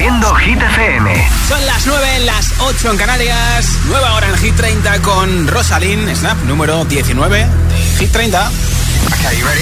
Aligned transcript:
Haciendo 0.00 0.34
Hit 0.36 0.56
FM. 0.58 1.28
Son 1.46 1.66
las 1.66 1.86
9, 1.86 2.20
las 2.20 2.54
8 2.58 2.92
en 2.92 2.96
Canarias. 2.96 3.66
Nueva 3.84 4.14
hora 4.14 4.28
en 4.28 4.36
Hit 4.38 4.56
30 4.56 5.02
con 5.02 5.46
Rosalind, 5.46 6.16
Snap 6.16 6.38
número 6.44 6.86
19 6.86 7.38
de 7.38 7.46
Hit 7.98 8.10
30. 8.10 8.50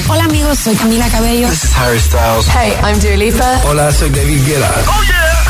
Hola 0.06 0.22
amigos, 0.22 0.60
soy 0.60 0.76
Camila 0.76 1.08
Cabello. 1.08 1.48
This 1.48 1.64
is 1.64 1.76
Harry 1.76 1.98
Styles. 1.98 2.46
Hey, 2.54 2.72
I'm 2.84 3.00
Dua 3.00 3.16
Lipa. 3.16 3.60
Hola, 3.64 3.90
soy 3.90 4.10
David 4.10 4.46
Guetta. 4.46 4.72
Oh 4.86 5.02
yeah. 5.08 5.44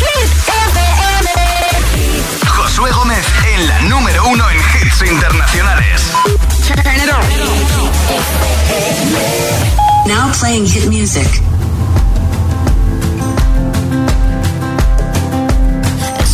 Hit 0.00 0.28
FM. 0.48 1.30
Josué 2.48 2.90
Gómez 2.90 3.24
en 3.54 3.68
la 3.68 3.82
número 3.82 4.26
uno 4.26 4.50
en 4.50 4.56
hits 4.58 5.00
internacionales. 5.12 6.02
Turn 6.66 6.80
it 6.80 7.08
on. 7.08 7.22
Now 10.08 10.32
playing 10.32 10.66
hit 10.66 10.88
music. 10.88 11.28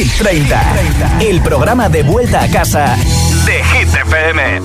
Hit 0.00 0.16
30, 0.16 0.62
el 1.20 1.42
programa 1.42 1.90
de 1.90 2.02
vuelta 2.02 2.42
a 2.42 2.48
casa 2.48 2.96
de 3.44 3.62
Hit 3.62 3.94
FM. 3.94 4.60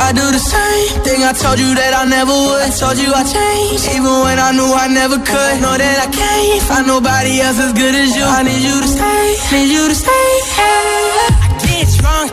I 0.00 0.12
do 0.14 0.30
the 0.32 0.38
same 0.38 1.02
thing 1.04 1.22
I 1.22 1.34
told 1.34 1.58
you 1.58 1.74
that 1.74 1.92
I 1.92 2.08
never 2.08 2.32
would. 2.32 2.62
I 2.62 2.70
told 2.70 2.96
you 2.96 3.12
I 3.12 3.24
changed, 3.28 3.84
even 3.92 4.08
when 4.24 4.38
I 4.38 4.52
knew 4.52 4.72
I 4.72 4.88
never 4.88 5.18
could. 5.18 5.60
Know 5.60 5.76
that 5.76 5.98
I 6.00 6.08
can't 6.08 6.62
find 6.62 6.86
nobody 6.86 7.42
else 7.42 7.58
as 7.60 7.74
good 7.74 7.94
as 7.94 8.16
you. 8.16 8.24
I 8.24 8.42
need 8.42 8.62
you 8.64 8.80
to 8.80 8.88
stay, 8.88 9.36
need 9.52 9.68
you 9.68 9.86
to 9.86 9.94
stay. 9.94 10.28
I 10.56 11.60
get 11.60 11.92
drunk, 12.00 12.32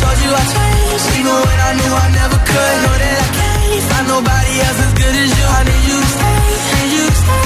told 0.00 0.18
you 0.24 0.32
I 0.32 0.44
changed. 0.54 1.06
Even 1.18 1.36
when 1.46 1.58
I 1.68 1.70
knew 1.78 1.92
I 2.04 2.06
never 2.20 2.38
could. 2.50 2.76
Know 2.84 2.96
that 3.02 3.16
I 3.20 3.28
can't 3.36 3.84
find 3.90 4.06
nobody 4.08 4.54
else 4.66 4.80
as 4.86 4.92
good 5.00 5.14
as 5.24 5.30
you. 5.38 5.46
I 5.56 5.60
need 5.68 5.82
you 5.88 5.98
to 6.00 6.10
stay, 6.16 6.38
need 6.80 6.90
you 6.90 7.04
to 7.06 7.16
stay. 7.24 7.40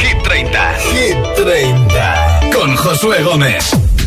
Hit 0.00 0.18
30 0.22 0.54
Hit 0.92 1.16
30 1.36 2.50
Con 2.52 2.76
Josué 2.76 3.22
Gómez. 3.24 3.99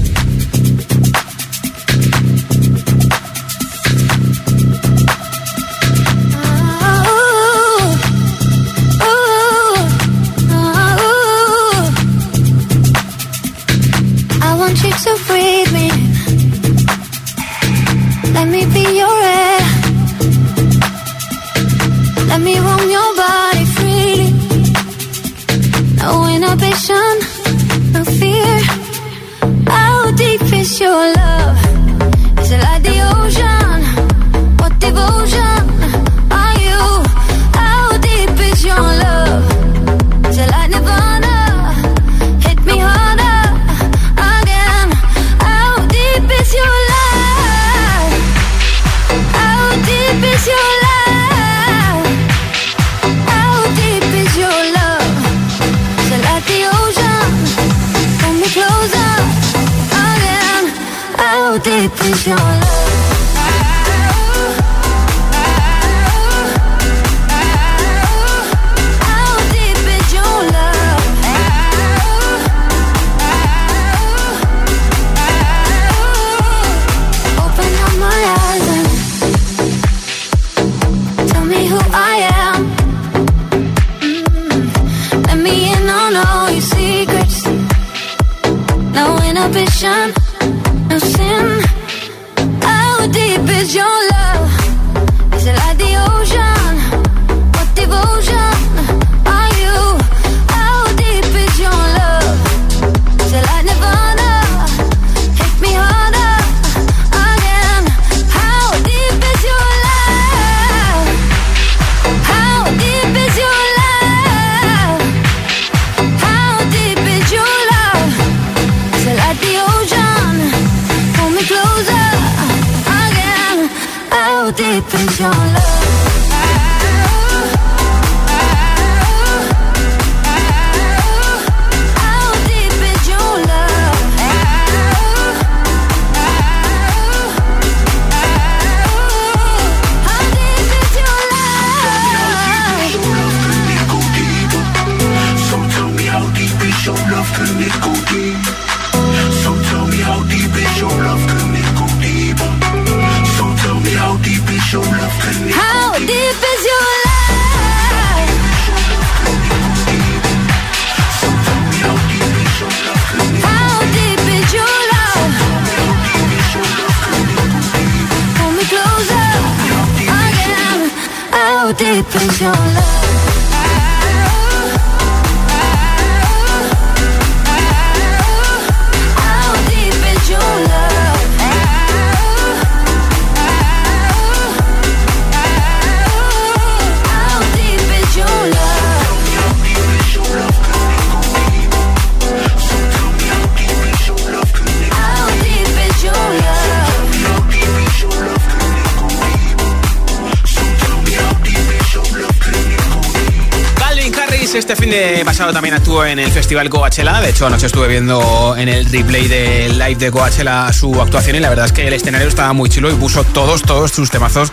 en 206.06 206.20
el 206.20 206.32
Festival 206.32 206.70
Coachella. 206.70 207.22
De 207.22 207.30
hecho, 207.30 207.46
anoche 207.46 207.68
estuve 207.68 207.88
viendo 207.88 208.56
en 208.58 208.70
el 208.70 208.86
replay 208.86 209.28
del 209.28 209.78
live 209.78 209.96
de 209.96 210.12
Coachella 210.12 210.72
su 210.74 211.02
actuación 211.02 211.36
y 211.36 211.40
la 211.40 211.50
verdad 211.50 211.66
es 211.66 211.72
que 211.72 211.88
el 211.88 211.94
escenario 211.94 212.28
estaba 212.28 212.54
muy 212.54 212.70
chulo 212.70 212.92
y 212.92 212.96
puso 212.96 213.24
todos, 213.24 213.62
todos 213.62 213.92
sus 213.92 214.10
temazos 214.10 214.52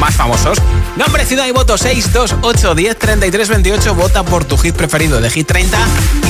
más 0.00 0.16
famosos. 0.16 0.58
Nombre, 0.96 1.24
ciudad 1.26 1.46
y 1.46 1.52
voto 1.52 1.78
628 1.78 2.74
10 2.74 2.98
33 2.98 3.48
28. 3.48 3.94
Vota 3.94 4.24
por 4.24 4.44
tu 4.44 4.56
hit 4.56 4.74
preferido 4.74 5.20
de 5.20 5.30
Hit 5.30 5.46
30 5.46 5.78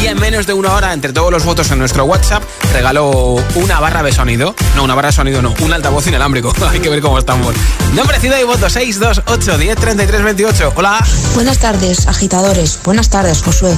y 0.02 0.06
en 0.06 0.18
menos 0.18 0.46
de 0.46 0.52
una 0.52 0.74
hora 0.74 0.92
entre 0.92 1.12
todos 1.12 1.30
los 1.30 1.44
votos 1.44 1.70
en 1.70 1.78
nuestro 1.78 2.04
WhatsApp 2.04 2.42
regalo 2.72 3.36
una 3.54 3.80
barra 3.80 4.02
de 4.02 4.12
sonido. 4.12 4.54
No, 4.74 4.84
una 4.84 4.94
barra 4.94 5.08
de 5.08 5.14
sonido 5.14 5.40
no, 5.40 5.54
un 5.60 5.72
altavoz 5.72 6.06
inalámbrico. 6.06 6.52
Hay 6.70 6.80
que 6.80 6.90
ver 6.90 7.00
cómo 7.00 7.18
estamos. 7.18 7.54
Nombre, 7.94 8.18
ciudad 8.18 8.38
y 8.40 8.44
voto 8.44 8.68
628 8.68 9.58
10 9.58 9.76
33 9.76 10.22
28. 10.22 10.72
Hola. 10.74 11.04
Buenas 11.34 11.58
tardes, 11.58 12.08
agitadores. 12.08 12.78
Buenas 12.84 13.08
tardes, 13.08 13.42
Josué. 13.42 13.74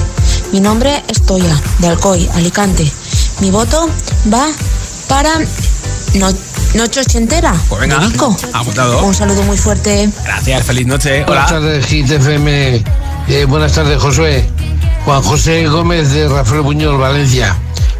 Mi 0.51 0.59
nombre 0.59 1.03
es 1.07 1.21
Toya, 1.21 1.59
de 1.79 1.87
Alcoy, 1.87 2.27
Alicante. 2.33 2.91
Mi 3.39 3.51
voto 3.51 3.89
va 4.31 4.47
para 5.07 5.39
Noche 6.13 7.01
ochentera. 7.01 7.53
Pues 7.69 7.81
venga, 7.81 7.99
apuntado. 8.53 9.03
Un 9.03 9.13
saludo 9.15 9.41
muy 9.43 9.57
fuerte. 9.57 10.09
Gracias, 10.23 10.65
feliz 10.65 10.85
noche. 10.85 11.23
Hola. 11.23 11.25
Buenas 11.25 11.49
tardes, 11.49 11.85
GTFM. 11.87 12.83
Eh, 13.27 13.45
buenas 13.45 13.73
tardes, 13.73 14.01
Josué. 14.01 14.47
Juan 15.05 15.21
José 15.23 15.67
Gómez 15.67 16.11
de 16.11 16.29
Rafael 16.29 16.61
Buñol, 16.61 16.97
Valencia. 16.97 17.55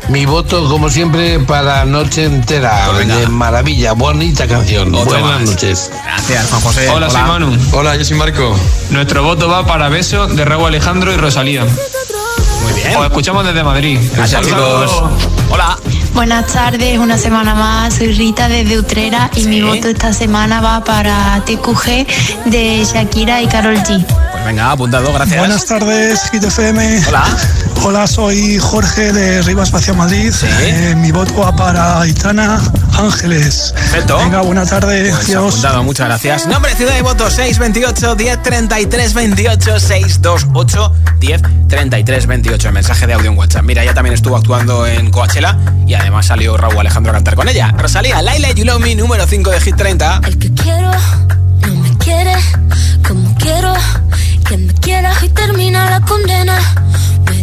Mi 0.09 0.25
voto, 0.25 0.67
como 0.69 0.89
siempre, 0.89 1.39
para 1.39 1.85
Noche 1.85 2.25
Entera. 2.25 2.89
Pues 2.91 3.07
de 3.07 3.27
maravilla, 3.27 3.93
bonita 3.93 4.47
canción. 4.47 4.91
Buenas 4.91 5.41
noches. 5.41 5.89
Gracias, 6.03 6.49
Juan 6.49 6.61
José. 6.61 6.89
Hola, 6.89 7.07
Hola. 7.09 7.57
Hola, 7.71 7.95
yo 7.95 8.05
soy 8.05 8.17
Marco. 8.17 8.55
Nuestro 8.89 9.23
voto 9.23 9.47
va 9.47 9.65
para 9.65 9.89
Beso 9.89 10.27
de 10.27 10.45
Raúl 10.45 10.67
Alejandro 10.67 11.13
y 11.13 11.17
Rosalía. 11.17 11.63
Muy 11.63 12.73
bien. 12.73 12.95
Os 12.95 13.05
escuchamos 13.05 13.45
desde 13.45 13.63
Madrid. 13.63 13.99
Gracias, 14.13 14.45
Saludos. 14.45 15.03
Hola. 15.49 15.77
Buenas 16.13 16.53
tardes, 16.53 16.99
una 16.99 17.17
semana 17.17 17.55
más. 17.55 17.95
Soy 17.95 18.13
Rita 18.13 18.47
desde 18.47 18.77
Utrera 18.77 19.31
y 19.35 19.45
mi 19.45 19.61
voto 19.61 19.87
esta 19.87 20.13
semana 20.13 20.61
va 20.61 20.83
para 20.83 21.41
TQG 21.45 22.49
de 22.49 22.85
Shakira 22.85 23.41
y 23.41 23.47
Carol 23.47 23.77
G. 23.77 24.05
Pues 24.05 24.45
venga, 24.45 24.71
apuntado, 24.71 25.11
gracias. 25.11 25.39
Buenas 25.39 25.65
tardes, 25.65 26.21
Hit 26.31 26.43
FM. 26.43 27.01
Hola. 27.07 27.25
Hola, 27.85 28.07
soy 28.07 28.57
Jorge 28.59 29.11
de 29.11 29.41
Rivas 29.41 29.73
hacia 29.73 29.93
Madrid. 29.93 30.33
Eh, 30.61 30.95
mi 30.97 31.11
voto 31.11 31.35
va 31.35 31.53
para 31.53 31.99
Aitana 31.99 32.61
Ángeles. 32.97 33.73
Perfecto. 33.75 34.17
Venga, 34.19 34.41
buena 34.41 34.65
tarde. 34.65 35.09
Pues 35.09 35.25
Adiós. 35.25 35.49
apuntado, 35.49 35.83
muchas 35.83 36.07
gracias. 36.07 36.47
Nombre, 36.47 36.73
ciudad 36.75 36.97
y 36.97 37.01
voto 37.01 37.29
628 37.29 38.15
10 38.15 38.41
33 38.41 39.13
28 39.13 39.79
628 39.79 40.93
10 41.19 41.41
33 41.67 42.27
28. 42.27 42.67
El 42.69 42.73
mensaje 42.73 43.05
de 43.05 43.13
audio 43.15 43.31
en 43.31 43.37
WhatsApp. 43.37 43.63
Mira, 43.63 43.83
ella 43.83 43.93
también 43.93 44.13
estuvo 44.13 44.37
actuando 44.37 44.87
en 44.87 45.11
Coachella 45.11 45.57
y 45.85 45.93
además 45.93 46.27
salió 46.27 46.55
Raúl 46.55 46.79
Alejandro 46.79 47.11
a 47.11 47.15
cantar 47.15 47.35
con 47.35 47.49
ella. 47.49 47.73
Rosalía, 47.77 48.21
Laila 48.21 48.51
You 48.51 48.63
Love 48.63 48.79
Me, 48.81 48.95
número 48.95 49.27
5 49.27 49.49
de 49.51 49.59
Hit 49.59 49.75
30. 49.75 50.21
El 50.25 50.37
que 50.39 50.53
quiero 50.53 50.89
no 51.67 51.75
me 51.75 51.97
quiere 51.97 52.33
como 53.05 53.35
quiero 53.35 53.73
que 54.47 54.57
me 54.57 54.73
quiera 54.75 55.13
y 55.21 55.27
termina 55.29 55.89
la 55.89 55.99
condena. 55.99 56.57
Me 57.29 57.42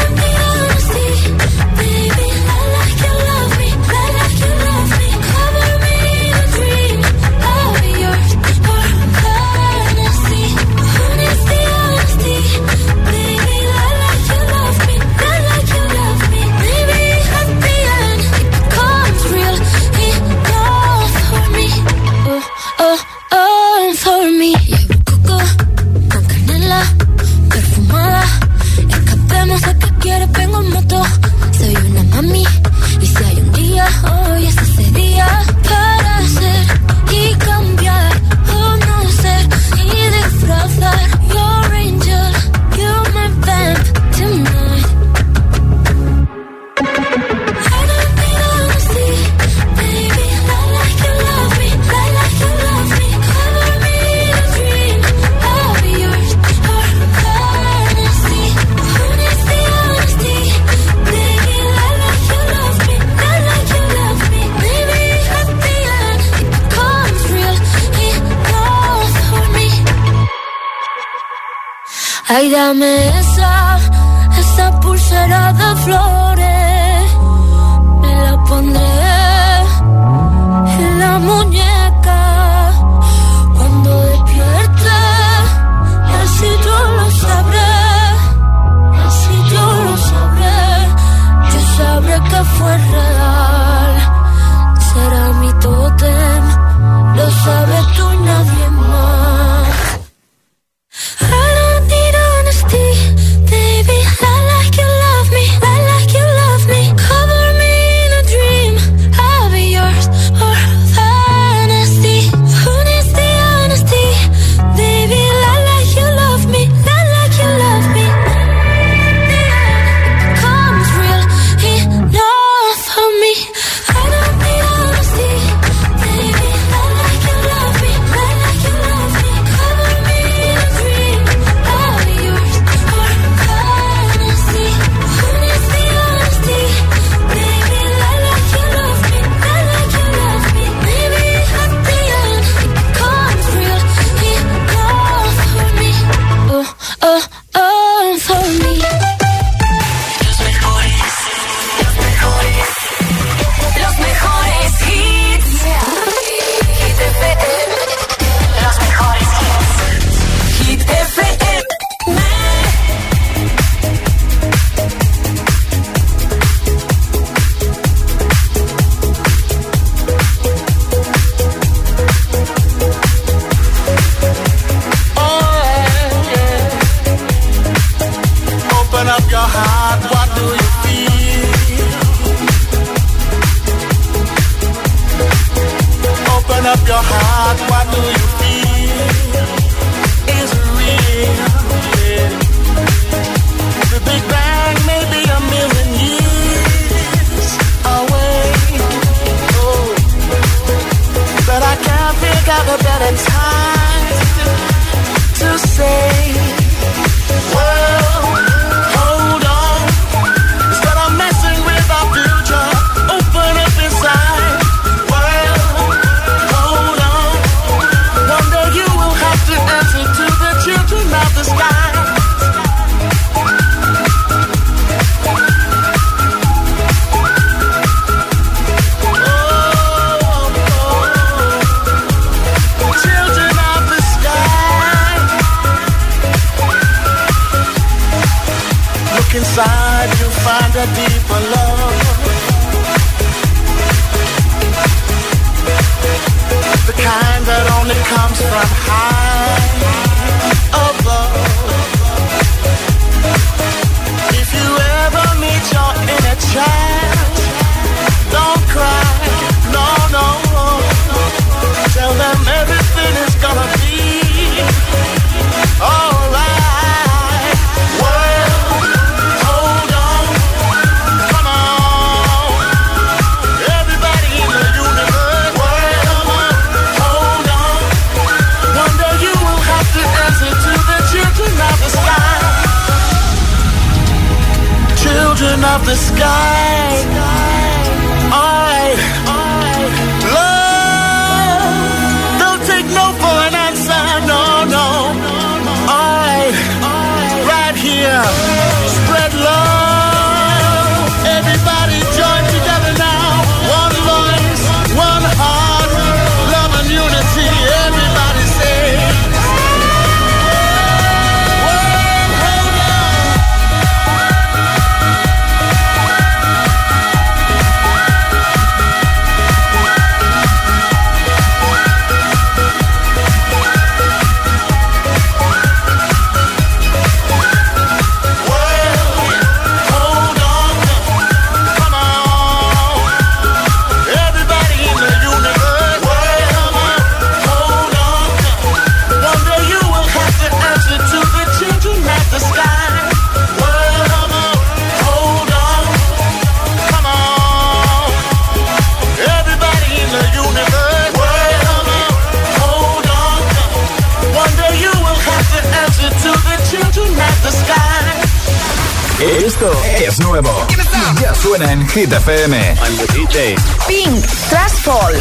Suena 361.41 361.71
en 361.71 361.87
Hit 361.89 362.13
FM. 362.13 362.55
I'm 362.55 362.97
the 362.97 363.07
DJ. 363.13 363.55
Pink, 363.87 364.23
Trash 364.47 364.79
Fall. 364.83 365.15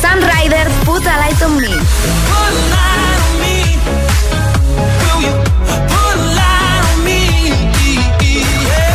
Sunrider, 0.00 0.68
Put 0.86 1.06
a 1.06 1.18
Light 1.18 1.42
on 1.42 1.60
Me. 1.60 1.68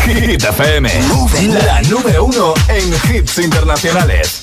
Hit 0.05 0.43
FM, 0.43 0.89
la 1.65 1.81
número 1.83 2.25
uno 2.25 2.53
en 2.67 3.15
hits 3.15 3.37
internacionales. 3.37 4.42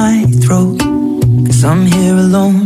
my 0.00 0.24
throat. 0.44 0.78
Cause 1.46 1.62
I'm 1.70 1.82
here 1.94 2.16
alone 2.26 2.59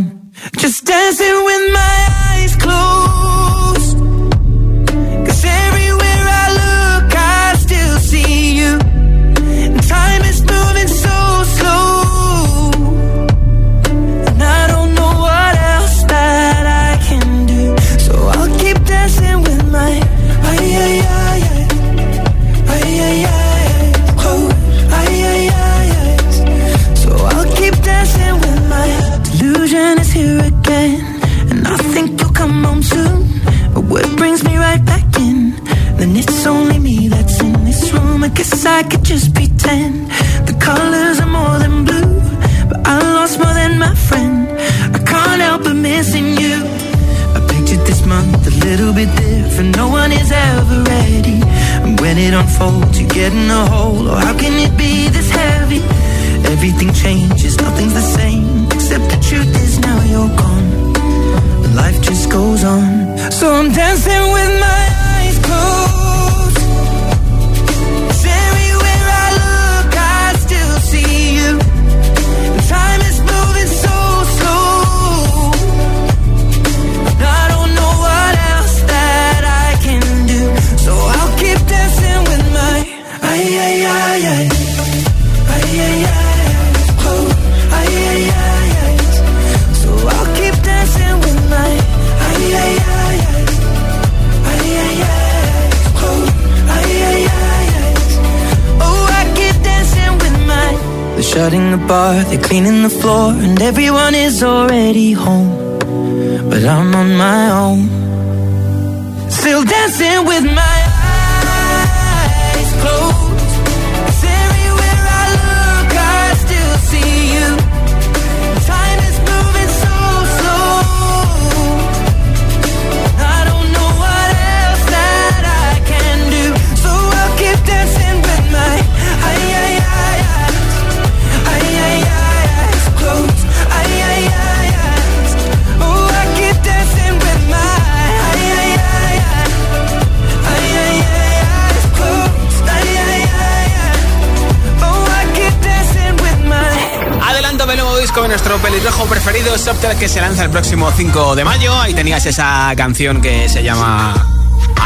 nuestro 148.47 148.69
pelirrojo 148.69 149.05
preferido, 149.05 149.57
Software, 149.57 149.97
que 149.97 150.07
se 150.07 150.21
lanza 150.21 150.43
el 150.43 150.51
próximo 150.51 150.91
5 150.91 151.35
de 151.35 151.43
mayo. 151.43 151.73
Ahí 151.81 151.95
tenías 151.95 152.27
esa 152.27 152.71
canción 152.77 153.19
que 153.19 153.49
se 153.49 153.63
llama 153.63 154.13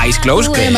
Eyes 0.01 0.17
Close, 0.19 0.49
que 0.49 0.71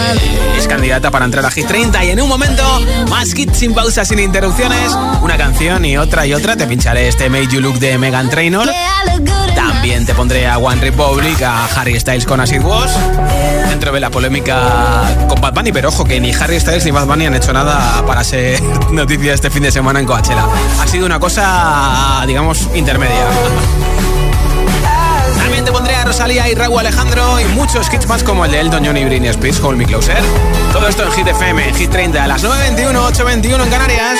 es 0.57 0.67
candidata 0.67 1.11
para 1.11 1.25
entrar 1.25 1.45
a 1.45 1.51
Hit 1.51 1.67
30. 1.67 2.03
Y 2.05 2.09
en 2.09 2.21
un 2.21 2.27
momento, 2.27 2.63
más 3.07 3.37
hits 3.37 3.59
sin 3.59 3.75
pausas, 3.75 4.07
sin 4.07 4.17
interrupciones. 4.17 4.97
Una 5.21 5.37
canción 5.37 5.85
y 5.85 5.95
otra 5.97 6.25
y 6.25 6.33
otra. 6.33 6.57
Te 6.57 6.65
pincharé 6.65 7.07
este 7.07 7.29
Made 7.29 7.49
You 7.49 7.61
Look 7.61 7.77
de 7.77 7.99
Megan 7.99 8.31
Trainor. 8.31 8.67
Te 10.05 10.15
pondré 10.15 10.47
a 10.47 10.57
One 10.57 10.81
Republic, 10.81 11.41
a 11.43 11.65
Harry 11.75 11.99
Styles 11.99 12.25
con 12.25 12.39
As 12.39 12.51
It 12.51 12.63
Was. 12.63 12.91
Dentro 13.69 13.91
de 13.91 13.99
la 13.99 14.09
polémica 14.09 15.03
con 15.27 15.39
Bad 15.39 15.53
Bunny, 15.53 15.71
pero 15.71 15.89
ojo 15.89 16.03
que 16.05 16.19
ni 16.19 16.33
Harry 16.33 16.59
Styles 16.59 16.85
ni 16.85 16.91
Bad 16.91 17.05
Bunny 17.05 17.27
han 17.27 17.35
hecho 17.35 17.53
nada 17.53 18.03
para 18.05 18.23
ser 18.23 18.61
noticia 18.91 19.33
este 19.33 19.49
fin 19.49 19.63
de 19.63 19.71
semana 19.71 19.99
en 19.99 20.05
Coachella. 20.05 20.45
Ha 20.81 20.87
sido 20.87 21.05
una 21.05 21.19
cosa, 21.19 22.23
digamos, 22.25 22.67
intermedia. 22.73 23.25
También 25.37 25.65
te 25.65 25.71
pondré 25.71 25.95
a 25.95 26.05
Rosalía 26.05 26.49
y 26.49 26.55
Raúl 26.55 26.79
Alejandro 26.79 27.39
y 27.39 27.45
muchos 27.45 27.91
hits 27.93 28.07
más 28.07 28.23
como 28.23 28.45
el 28.45 28.51
de 28.51 28.59
Elton 28.59 28.83
John 28.85 28.97
y 28.97 29.05
Britney 29.05 29.29
Spears, 29.29 29.59
Hold 29.59 29.77
Me 29.77 29.85
Closer. 29.85 30.23
Todo 30.73 30.87
esto 30.87 31.03
en 31.03 31.11
Hit 31.11 31.27
FM, 31.27 31.73
Hit 31.73 31.91
30 31.91 32.23
a 32.23 32.27
las 32.27 32.43
9.21, 32.43 32.93
8.21 33.13 33.63
en 33.63 33.69
Canarias. 33.69 34.19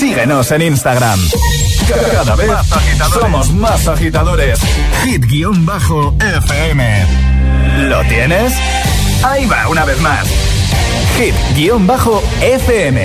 Síguenos 0.00 0.50
en 0.50 0.62
Instagram. 0.62 1.20
Cada 2.10 2.34
vez 2.34 2.50
somos 3.12 3.52
más 3.52 3.86
agitadores. 3.86 4.58
Hit-FM. 5.04 6.18
¿Lo 7.80 8.02
tienes? 8.04 8.54
Ahí 9.22 9.44
va, 9.44 9.68
una 9.68 9.84
vez 9.84 10.00
más. 10.00 10.26
Hit-FM. 11.18 13.04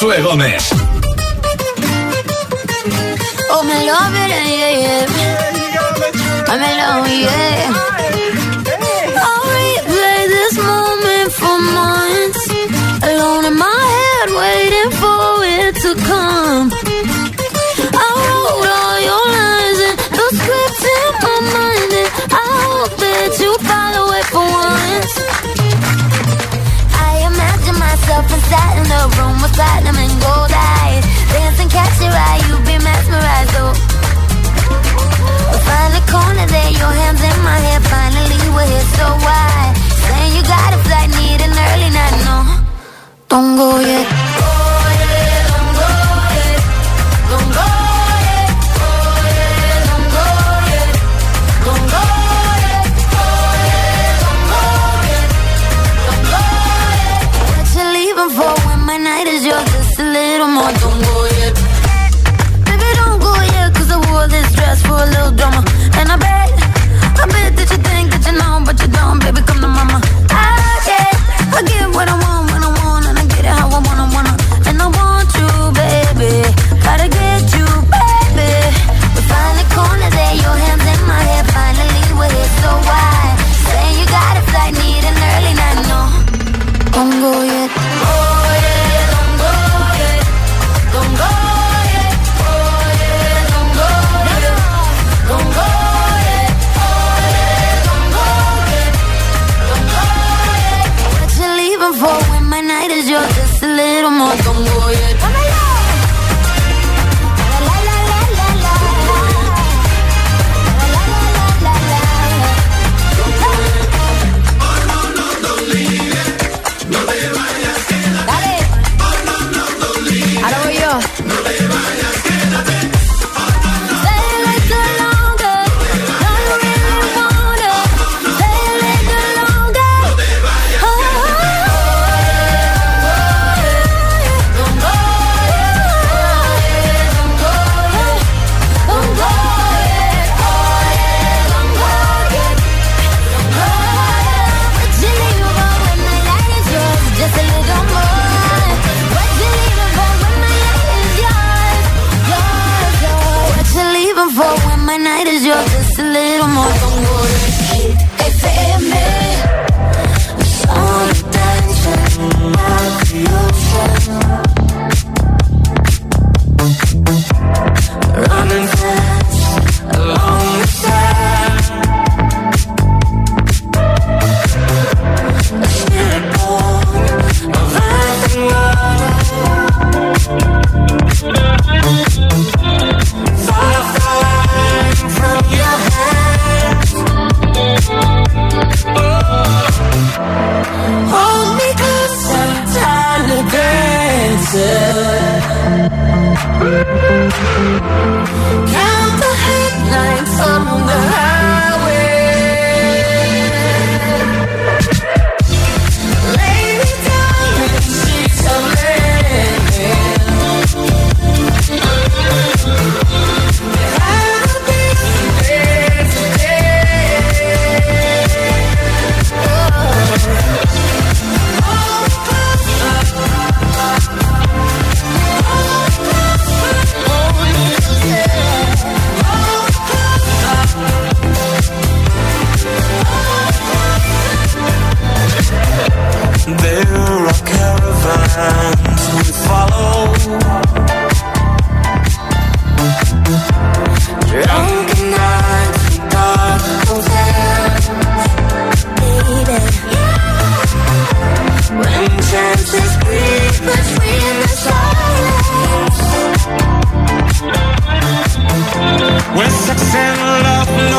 Josué 0.00 0.22
Gómez. 0.22 0.70
Oh, 3.50 3.64
my 3.64 3.84
love. 3.84 4.17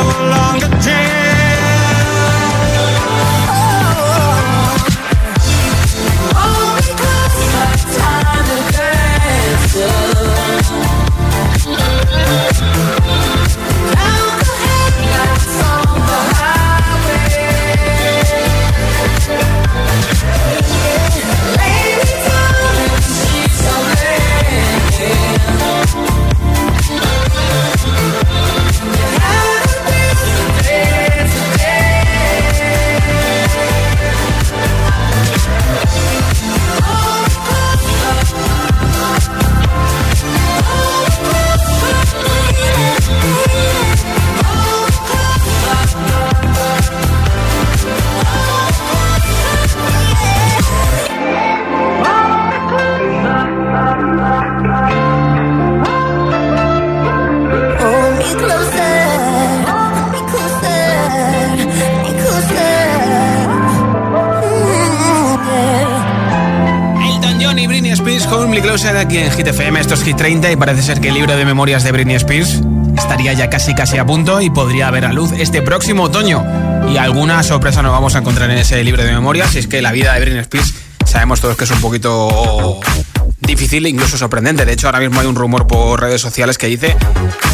no 0.01 0.29
longer 0.29 0.69
dream 0.81 1.18
aquí 69.09 69.17
en 69.17 69.31
Hit 69.31 69.47
FM. 69.47 69.79
Esto 69.79 69.95
es 69.95 70.03
Hit 70.03 70.17
30 70.17 70.51
y 70.51 70.55
parece 70.55 70.83
ser 70.83 71.01
que 71.01 71.07
el 71.07 71.15
libro 71.15 71.35
de 71.35 71.43
memorias 71.43 71.83
de 71.83 71.91
Britney 71.91 72.15
Spears 72.17 72.61
estaría 72.95 73.33
ya 73.33 73.49
casi 73.49 73.73
casi 73.73 73.97
a 73.97 74.05
punto 74.05 74.39
y 74.39 74.51
podría 74.51 74.91
ver 74.91 75.03
a 75.05 75.11
luz 75.11 75.31
este 75.31 75.63
próximo 75.63 76.03
otoño. 76.03 76.45
Y 76.93 76.97
alguna 76.97 77.41
sorpresa 77.41 77.81
nos 77.81 77.91
vamos 77.91 78.13
a 78.13 78.19
encontrar 78.19 78.51
en 78.51 78.59
ese 78.59 78.83
libro 78.83 79.03
de 79.03 79.11
memorias. 79.11 79.55
Y 79.55 79.59
es 79.59 79.67
que 79.67 79.81
la 79.81 79.91
vida 79.91 80.13
de 80.13 80.19
Britney 80.19 80.41
Spears 80.41 80.75
sabemos 81.05 81.41
todos 81.41 81.57
que 81.57 81.63
es 81.63 81.71
un 81.71 81.81
poquito 81.81 82.79
difícil 83.39 83.83
e 83.87 83.89
incluso 83.89 84.15
sorprendente. 84.15 84.63
De 84.63 84.73
hecho, 84.73 84.85
ahora 84.85 84.99
mismo 84.99 85.19
hay 85.21 85.25
un 85.25 85.35
rumor 85.35 85.65
por 85.65 85.99
redes 85.99 86.21
sociales 86.21 86.59
que 86.59 86.67
dice 86.67 86.95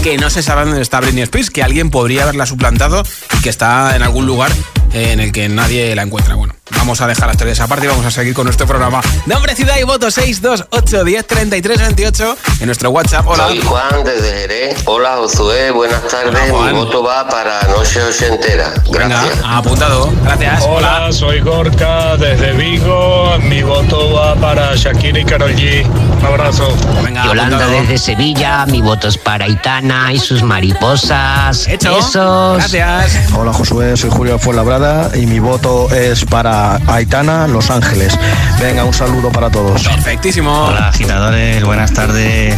que 0.03 0.17
no 0.17 0.29
se 0.29 0.43
sabe 0.43 0.65
dónde 0.65 0.81
está 0.81 0.99
Britney 0.99 1.23
Spears, 1.23 1.51
que 1.51 1.63
alguien 1.63 1.89
podría 1.89 2.23
haberla 2.23 2.45
suplantado 2.47 3.01
y 3.37 3.41
que 3.41 3.49
está 3.49 3.95
en 3.95 4.03
algún 4.03 4.25
lugar 4.25 4.51
en 4.91 5.21
el 5.21 5.31
que 5.31 5.47
nadie 5.47 5.95
la 5.95 6.01
encuentra. 6.01 6.35
Bueno, 6.35 6.44
vamos 6.85 7.01
a 7.01 7.07
dejar 7.07 7.27
las 7.27 7.37
teorías 7.37 7.59
aparte 7.61 7.87
y 7.87 7.89
vamos 7.89 8.05
a 8.05 8.11
seguir 8.11 8.35
con 8.35 8.43
nuestro 8.45 8.67
programa. 8.67 9.01
Nombre, 9.25 9.55
ciudad 9.55 9.75
y 9.79 9.83
voto 9.83 10.11
628 10.11 11.03
10 11.03 11.25
33 11.25 11.79
28 11.79 12.37
en 12.65 12.67
nuestro 12.67 12.89
WhatsApp. 12.89 13.27
Hola. 13.27 13.47
Soy 13.47 13.61
Juan 13.61 14.03
desde 14.03 14.31
Jerez. 14.31 14.81
Hola 14.85 15.17
Josué, 15.17 15.69
buenas 15.69 16.01
tardes. 16.07 16.51
Mi 16.51 16.71
voto 16.71 17.03
va 17.03 17.27
para 17.27 17.61
Noche 17.67 18.01
Ochentera. 18.01 18.73
Gracias. 18.89 19.29
Venga, 19.29 19.57
apuntado. 19.57 20.11
Gracias. 20.23 20.63
Hola, 20.67 21.11
soy 21.11 21.41
Gorka 21.41 22.17
desde 22.17 22.53
Vigo. 22.53 23.37
Mi 23.43 23.61
voto 23.61 24.11
va 24.13 24.33
para 24.35 24.75
Shakira 24.75 25.19
y 25.19 25.25
Karol 25.25 25.53
G. 25.53 25.85
Un 25.85 26.25
abrazo. 26.25 26.67
Venga, 27.03 27.25
Yolanda 27.25 27.57
apuntado. 27.57 27.81
desde 27.81 27.97
Sevilla, 27.99 28.65
mi 28.65 28.81
voto 28.81 29.09
es 29.09 29.17
para 29.19 29.47
Itana 29.47 30.11
y 30.11 30.17
sus 30.17 30.41
mariposas. 30.41 31.67
Hecho. 31.67 31.95
Besos. 31.95 32.57
Gracias. 32.57 33.31
Hola 33.37 33.53
Josué, 33.53 33.95
soy 33.95 34.09
Julio 34.09 34.39
Fuenlabrada 34.39 35.15
y 35.15 35.27
mi 35.27 35.37
voto 35.37 35.87
es 35.91 36.25
para 36.25 36.79
Aitana, 36.87 37.47
Los 37.47 37.69
Ángeles. 37.69 38.17
Venga, 38.59 38.83
un 38.85 38.93
saludo 38.93 39.31
para 39.31 39.51
todos. 39.51 39.83
Perfectísimo. 39.83 40.65
Hola 40.65 40.87
agitadores, 40.87 41.63
buenas 41.63 41.93
tardes. 41.93 42.54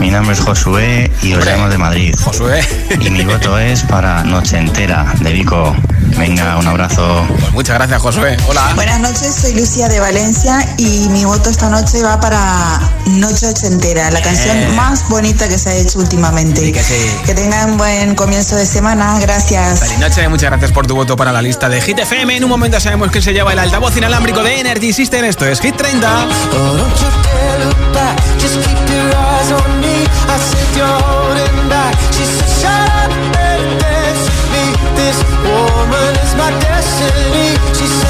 Mi 0.00 0.10
nombre 0.10 0.34
es 0.34 0.40
Josué 0.40 1.10
y 1.22 1.34
os 1.34 1.44
llamo 1.44 1.68
de 1.68 1.78
Madrid. 1.78 2.14
Josué. 2.20 2.60
Y 3.00 3.10
mi 3.10 3.24
voto 3.24 3.58
es 3.58 3.82
para 3.82 4.24
Noche 4.24 4.58
Entera 4.58 5.14
de 5.20 5.32
Vico. 5.32 5.76
Venga, 6.16 6.56
un 6.58 6.66
abrazo. 6.66 7.24
Pues 7.38 7.52
muchas 7.52 7.76
gracias, 7.76 8.00
Josué. 8.00 8.36
Hola. 8.48 8.72
Buenas 8.74 9.00
noches, 9.00 9.34
soy 9.34 9.54
Lucía 9.54 9.88
de 9.88 10.00
Valencia 10.00 10.66
y 10.76 11.08
mi 11.08 11.24
voto 11.24 11.50
esta 11.50 11.68
noche 11.68 12.02
va 12.02 12.20
para 12.20 12.80
Noche 13.06 13.46
Ochentera, 13.48 14.10
la 14.10 14.20
canción 14.20 14.76
más 14.76 15.08
bonita 15.08 15.48
que 15.48 15.58
se 15.58 15.70
ha 15.70 15.74
hecho 15.74 15.98
últimamente. 15.98 16.60
Sí 16.60 16.72
que 16.72 16.82
sí. 16.82 17.10
Que 17.26 17.34
tengan 17.34 17.76
buen 17.76 18.14
comienzo 18.14 18.56
de 18.56 18.66
semana, 18.66 19.18
gracias. 19.20 19.80
Feliz 19.80 19.98
noche, 19.98 20.28
muchas 20.28 20.50
gracias 20.50 20.72
por 20.72 20.86
tu 20.86 20.94
voto 20.94 21.16
para 21.16 21.32
la 21.32 21.42
lista 21.42 21.68
de 21.68 21.80
Hit 21.80 21.98
FM. 21.98 22.36
En 22.36 22.44
un 22.44 22.50
momento 22.50 22.78
sabemos 22.80 23.10
que 23.10 23.22
se 23.22 23.32
lleva 23.32 23.52
el 23.52 23.58
altavoz 23.58 23.96
inalámbrico 23.96 24.42
de 24.42 24.60
Energy 24.60 24.92
System. 24.92 25.24
Esto 25.24 25.46
es 25.46 25.60
Hit 25.60 25.76
30. 25.76 26.26
Just 30.80 31.19
my 37.00 37.08
destiny. 37.08 37.74
She 37.74 37.86
said, 37.86 38.09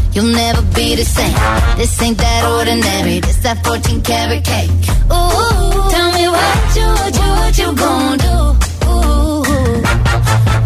you'll 0.13 0.33
never 0.33 0.61
be 0.75 0.95
the 0.95 1.05
same. 1.05 1.33
This 1.77 2.01
ain't 2.01 2.17
that 2.17 2.43
ordinary. 2.45 3.19
This 3.19 3.37
that 3.37 3.63
14 3.65 4.01
karat 4.01 4.43
cake. 4.43 4.69
Ooh, 5.09 5.89
tell 5.93 6.09
me 6.17 6.25
what 6.35 6.75
you, 6.75 6.87
what 6.99 7.13
you, 7.19 7.29
what 7.39 7.53
you 7.57 7.69
gon' 7.75 8.17
do? 8.17 8.35
Ooh, 8.91 9.41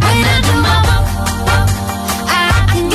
when 0.06 0.20
I 0.34 0.38
do 0.48 0.54
my 0.66 0.78
walk, 0.88 1.06
I 2.28 2.46
can 2.72 2.86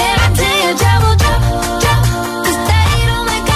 make 3.30 3.46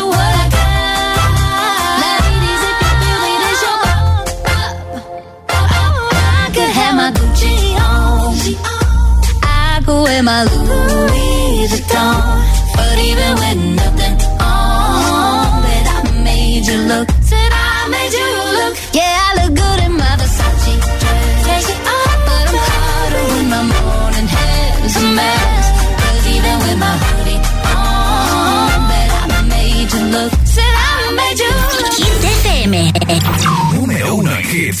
of 0.00 0.06
what 0.14 0.32
I 0.42 0.46
got. 0.56 2.00
Ladies, 2.02 2.62
if 2.68 2.76
you 2.84 2.92
feel 3.02 3.22
your 3.64 3.76
bop. 3.82 4.26
Oh, 5.48 6.08
I 6.12 6.50
could 6.54 6.72
have 6.78 6.94
my 7.00 7.08
Gucci 7.16 7.54
on. 7.80 8.32
I 9.42 9.80
could 9.84 10.00
wear 10.02 10.22
my 10.22 10.61
even 13.12 13.32
with 13.42 13.58
nothing 13.80 14.16
on, 14.40 15.62
bet 15.64 15.86
I 15.96 16.00
made 16.24 16.64
you 16.66 16.78
look. 16.90 17.08
Said 17.30 17.50
I 17.52 17.88
made 17.94 18.12
you 18.20 18.28
look. 18.58 18.74
Yeah, 18.98 19.26
I 19.26 19.30
look 19.38 19.52
good 19.62 19.78
in 19.86 19.92
my 20.02 20.12
Versace 20.20 20.74
dress. 21.00 21.44
Take 21.46 21.68
it 21.74 21.80
off, 21.96 22.16
but 22.28 22.44
I'm 22.50 22.58
hotter 22.68 23.24
when 23.32 23.46
my 23.54 23.62
morning 23.72 24.28
hair's 24.36 24.96
a 24.96 25.04
mess. 25.18 25.64
Cause 26.00 26.24
even 26.34 26.56
with 26.64 26.78
my 26.84 26.94
hoodie 27.04 27.40
on, 27.76 28.80
bet 28.90 29.10
I 29.36 29.40
made 29.54 29.88
you 29.92 30.02
look. 30.14 30.32
Said 30.54 30.74
I 30.88 31.12
made 31.20 31.38
you 31.44 31.52
look. 31.76 31.92
Hit 32.00 32.24
FM. 32.40 32.74
Número 33.74 34.14
uno 34.16 34.30
en 34.32 34.44
hits. 34.44 34.80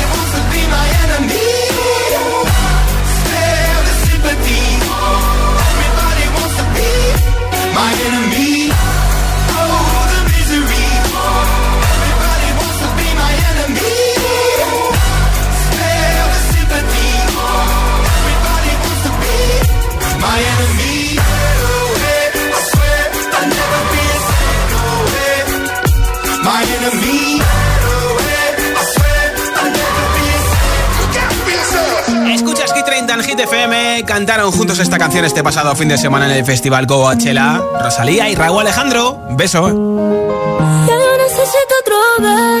FM. 33.43 34.03
Cantaron 34.05 34.51
juntos 34.51 34.79
esta 34.79 34.97
canción 34.97 35.25
este 35.25 35.43
pasado 35.43 35.75
fin 35.75 35.87
de 35.87 35.97
semana 35.97 36.25
en 36.25 36.37
el 36.37 36.45
festival 36.45 36.85
Coachella. 36.87 37.61
Rosalía 37.81 38.29
y 38.29 38.35
Raúl 38.35 38.61
Alejandro. 38.61 39.19
Beso. 39.31 39.63
Otro 41.81 42.60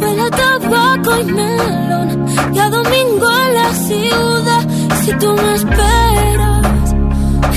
Huele 0.00 0.22
a 0.22 0.30
tabaco 0.30 1.10
y 1.20 1.24
melón 1.24 2.26
y 2.54 2.58
a 2.58 2.70
domingo 2.70 3.26
en 3.44 3.54
la 3.54 3.74
ciudad. 3.74 4.62
Si 5.02 5.12
tú 5.18 5.28
me 5.34 5.54
esperas, 5.54 6.94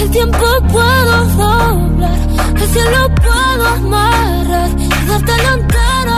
el 0.01 0.09
tiempo 0.11 0.45
puedo 0.71 1.25
doblar, 1.37 2.19
el 2.61 2.67
cielo 2.73 3.01
puedo 3.25 3.65
amarrar 3.67 4.69
y 4.77 4.87
darte 5.07 5.33
la 5.45 5.53
entera. 5.59 6.17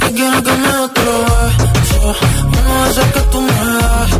Yo 0.00 0.08
quiero 0.16 0.42
que 0.42 0.54
nada 0.58 0.88
te 0.94 1.00
lo 1.04 1.16
beso, 1.22 2.02
no 2.52 2.86
eso 2.86 3.02
que 3.14 3.20
tú 3.32 3.40
me 3.40 3.58
das. 3.78 4.10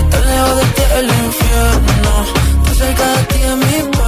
Estar 0.00 0.22
lejos 0.30 0.56
de 0.58 0.64
ti 0.74 0.82
el 0.98 1.06
infierno, 1.26 2.12
estar 2.58 2.74
cerca 2.76 3.06
de 3.14 3.22
ti 3.30 3.38
es 3.42 3.56
mi 3.56 3.80
paz. 3.96 4.07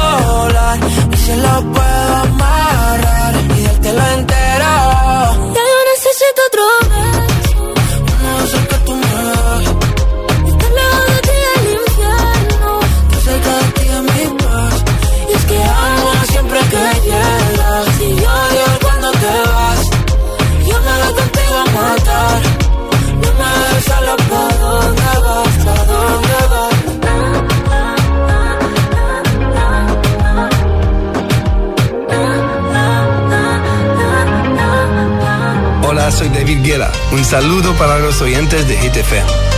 volar. 0.31 0.79
Y 1.13 1.17
se 1.17 1.35
lo 1.37 1.61
puedo 1.73 2.15
amar 2.15 2.80
Un 37.13 37.23
saludo 37.23 37.73
para 37.75 37.97
los 37.99 38.21
oyentes 38.21 38.67
de 38.67 38.75
GTF. 38.75 39.50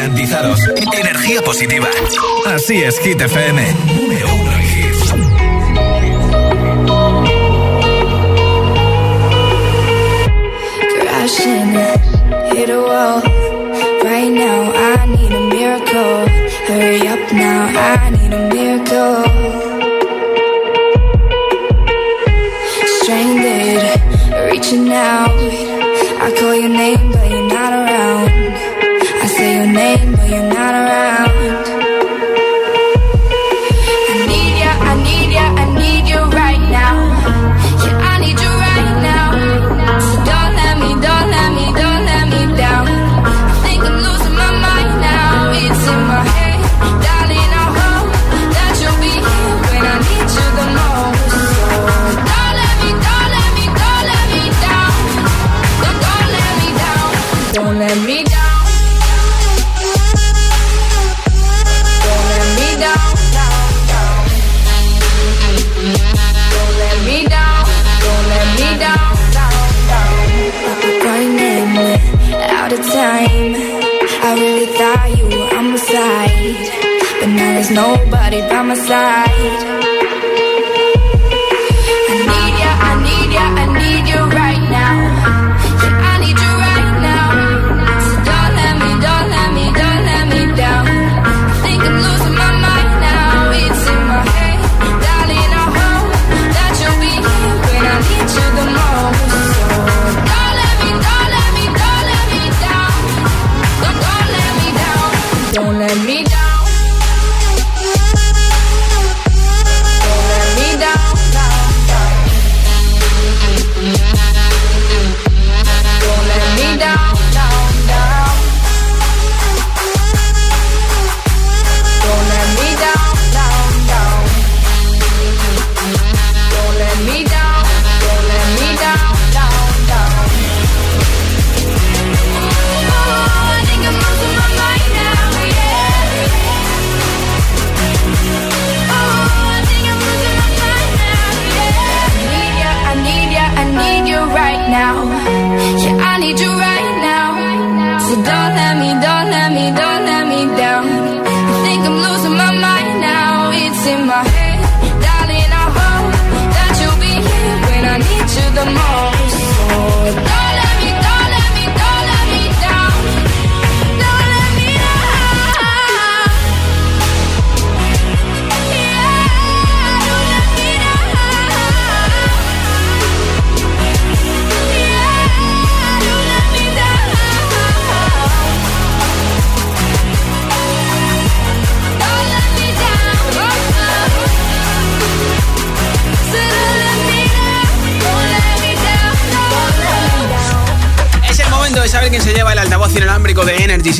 garantizados. 0.00 0.60
Energía 0.98 1.42
positiva. 1.42 1.88
Así 2.46 2.82
es, 2.82 2.98
Hit 3.00 3.20
FM. 3.20 4.39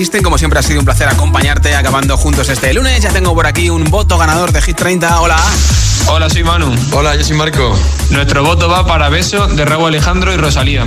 Como 0.00 0.38
siempre 0.38 0.58
ha 0.58 0.62
sido 0.62 0.78
un 0.78 0.86
placer 0.86 1.08
acompañarte 1.08 1.76
acabando 1.76 2.16
juntos 2.16 2.48
este 2.48 2.72
lunes. 2.72 3.02
Ya 3.02 3.12
tengo 3.12 3.34
por 3.34 3.46
aquí 3.46 3.68
un 3.68 3.84
voto 3.84 4.16
ganador 4.16 4.50
de 4.50 4.62
Hit 4.62 4.74
30. 4.74 5.20
Hola. 5.20 5.36
Hola, 6.06 6.30
soy 6.30 6.42
Manu. 6.42 6.74
Hola, 6.92 7.16
yo 7.16 7.22
soy 7.22 7.36
Marco. 7.36 7.78
Nuestro 8.08 8.42
voto 8.42 8.66
va 8.66 8.86
para 8.86 9.10
Beso 9.10 9.46
de 9.46 9.62
Raúl 9.66 9.88
Alejandro 9.88 10.32
y 10.32 10.38
Rosalía. 10.38 10.86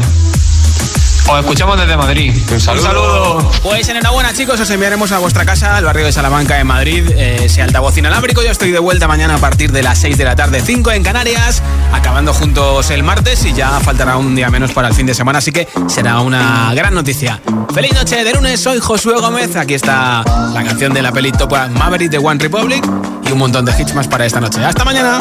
Os 1.27 1.39
escuchamos 1.39 1.79
desde 1.79 1.95
Madrid. 1.95 2.33
Un 2.51 2.59
saludo. 2.59 3.51
Pues 3.61 3.87
enhorabuena, 3.87 4.33
chicos. 4.33 4.59
Os 4.59 4.69
enviaremos 4.69 5.11
a 5.11 5.19
vuestra 5.19 5.45
casa, 5.45 5.77
al 5.77 5.85
barrio 5.85 6.05
de 6.05 6.11
Salamanca, 6.11 6.59
en 6.59 6.67
Madrid, 6.67 7.09
eh, 7.15 7.45
ese 7.45 7.61
altavoz 7.61 7.97
inalámbrico. 7.97 8.43
Yo 8.43 8.51
estoy 8.51 8.71
de 8.71 8.79
vuelta 8.79 9.07
mañana 9.07 9.35
a 9.35 9.37
partir 9.37 9.71
de 9.71 9.83
las 9.83 9.99
6 9.99 10.17
de 10.17 10.25
la 10.25 10.35
tarde, 10.35 10.61
5 10.61 10.91
en 10.91 11.03
Canarias, 11.03 11.63
acabando 11.93 12.33
juntos 12.33 12.89
el 12.91 13.03
martes 13.03 13.45
y 13.45 13.53
ya 13.53 13.79
faltará 13.79 14.17
un 14.17 14.35
día 14.35 14.49
menos 14.49 14.73
para 14.73 14.89
el 14.89 14.93
fin 14.93 15.05
de 15.05 15.13
semana, 15.13 15.39
así 15.39 15.51
que 15.51 15.67
será 15.87 16.19
una 16.19 16.73
gran 16.73 16.93
noticia. 16.93 17.41
Feliz 17.73 17.93
noche 17.93 18.23
de 18.23 18.33
lunes, 18.33 18.59
soy 18.59 18.79
Josué 18.79 19.13
Gómez. 19.19 19.55
Aquí 19.55 19.73
está 19.73 20.23
la 20.53 20.63
canción 20.63 20.93
de 20.93 21.01
la 21.01 21.11
peli 21.11 21.31
Top 21.31 21.53
Maverick 21.79 22.11
de 22.11 22.17
One 22.17 22.39
Republic 22.39 22.85
y 23.25 23.31
un 23.31 23.37
montón 23.37 23.65
de 23.65 23.71
hits 23.79 23.95
más 23.95 24.07
para 24.07 24.25
esta 24.25 24.39
noche. 24.39 24.63
¡Hasta 24.63 24.83
mañana! 24.83 25.19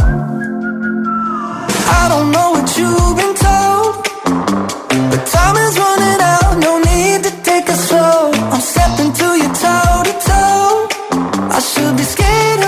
But 5.11 5.26
time 5.26 5.57
is 5.57 5.78
running 5.78 6.20
out, 6.20 6.59
no 6.61 6.78
need 6.78 7.24
to 7.24 7.32
take 7.43 7.66
slow. 7.68 8.30
I'm 8.55 8.61
stepping 8.61 9.12
to 9.20 9.26
your 9.43 9.53
toe 9.62 10.03
to 10.09 10.14
toe. 10.28 10.88
I 11.57 11.61
should 11.61 11.97
be 11.97 12.03
scared. 12.03 12.62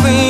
sleep. 0.00 0.29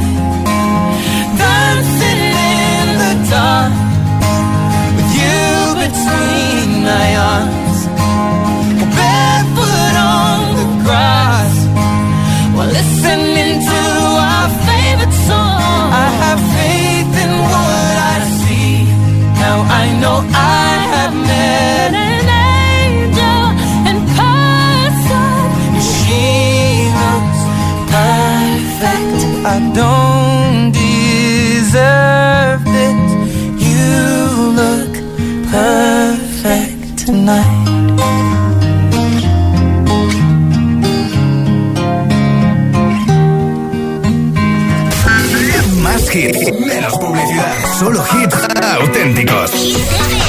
auténticos. 48.81 50.20